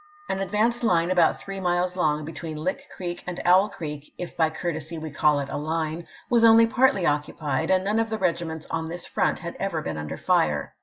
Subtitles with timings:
[0.27, 4.49] An advance line about three miles long between Lick Creek and Owl Creek, if by
[4.49, 8.17] courtesy we call it a line, was only partly occu pied, and none of the
[8.17, 10.73] regiments on this front had ever been under fire.